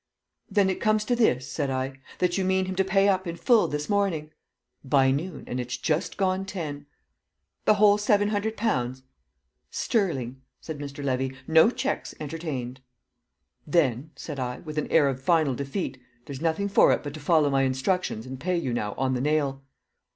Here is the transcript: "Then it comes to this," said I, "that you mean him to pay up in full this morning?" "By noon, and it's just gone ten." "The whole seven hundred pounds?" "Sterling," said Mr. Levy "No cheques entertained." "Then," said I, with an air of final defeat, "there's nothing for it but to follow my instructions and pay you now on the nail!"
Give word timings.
"Then 0.49 0.71
it 0.71 0.81
comes 0.81 1.05
to 1.05 1.15
this," 1.15 1.47
said 1.47 1.69
I, 1.69 1.99
"that 2.17 2.35
you 2.35 2.43
mean 2.43 2.65
him 2.65 2.73
to 2.77 2.83
pay 2.83 3.07
up 3.07 3.27
in 3.27 3.35
full 3.35 3.67
this 3.67 3.87
morning?" 3.87 4.31
"By 4.83 5.11
noon, 5.11 5.43
and 5.45 5.59
it's 5.59 5.77
just 5.77 6.17
gone 6.17 6.43
ten." 6.43 6.87
"The 7.65 7.75
whole 7.75 7.99
seven 7.99 8.29
hundred 8.29 8.57
pounds?" 8.57 9.03
"Sterling," 9.69 10.41
said 10.59 10.79
Mr. 10.79 11.03
Levy 11.03 11.37
"No 11.47 11.69
cheques 11.69 12.15
entertained." 12.19 12.81
"Then," 13.67 14.09
said 14.15 14.39
I, 14.39 14.61
with 14.61 14.79
an 14.79 14.91
air 14.91 15.07
of 15.07 15.21
final 15.21 15.53
defeat, 15.53 16.01
"there's 16.25 16.41
nothing 16.41 16.67
for 16.67 16.91
it 16.91 17.03
but 17.03 17.13
to 17.13 17.19
follow 17.19 17.51
my 17.51 17.61
instructions 17.61 18.25
and 18.25 18.39
pay 18.39 18.57
you 18.57 18.73
now 18.73 18.95
on 18.97 19.13
the 19.13 19.21
nail!" 19.21 19.61